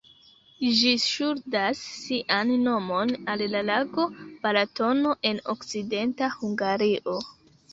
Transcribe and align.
Ĝi 0.77 0.93
ŝuldas 1.01 1.81
sian 1.97 2.53
nomon 2.63 3.13
al 3.35 3.45
la 3.57 3.63
lago 3.67 4.07
Balatono, 4.47 5.15
en 5.33 5.43
okcidenta 5.55 6.33
Hungario. 6.41 7.19